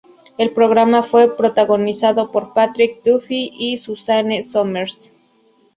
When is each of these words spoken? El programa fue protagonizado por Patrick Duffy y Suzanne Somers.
El 0.39 0.49
programa 0.49 1.03
fue 1.03 1.37
protagonizado 1.37 2.31
por 2.31 2.55
Patrick 2.55 3.03
Duffy 3.03 3.53
y 3.55 3.77
Suzanne 3.77 4.41
Somers. 4.41 5.13